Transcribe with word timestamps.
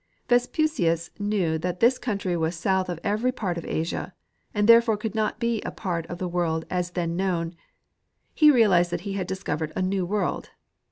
Vespucius 0.29 1.11
knew 1.19 1.59
that 1.59 1.79
this 1.79 1.99
country 1.99 2.35
was 2.35 2.55
south 2.55 2.89
of 2.89 2.99
every 3.03 3.31
part 3.31 3.55
of 3.59 3.65
Asia, 3.67 4.15
and 4.51 4.67
therefore 4.67 4.97
could 4.97 5.13
not 5.13 5.39
be 5.39 5.61
a 5.61 5.69
part 5.69 6.07
of 6.07 6.17
the 6.17 6.27
world 6.27 6.65
as 6.71 6.89
then 6.97 7.15
known; 7.15 7.53
he 8.33 8.49
realized 8.49 8.89
that 8.89 9.01
he 9.01 9.13
had 9.13 9.27
discovered 9.27 9.71
a" 9.75 9.81
new 9.93 10.03
world." 10.03 10.49